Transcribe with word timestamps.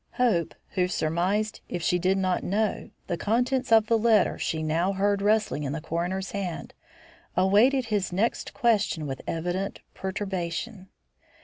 Hope, 0.13 0.55
who 0.69 0.87
surmised, 0.87 1.61
if 1.69 1.83
she 1.83 1.99
did 1.99 2.17
not 2.17 2.43
know, 2.43 2.89
the 3.05 3.17
contents 3.17 3.71
of 3.71 3.85
the 3.85 3.99
letter 3.99 4.39
she 4.39 4.63
now 4.63 4.93
heard 4.93 5.21
rustling 5.21 5.61
in 5.61 5.73
the 5.73 5.79
coroner's 5.79 6.31
hand, 6.31 6.73
awaited 7.37 7.85
his 7.85 8.11
next 8.11 8.51
question 8.51 9.05
with 9.05 9.21
evident 9.27 9.81
perturbation. 9.93 10.89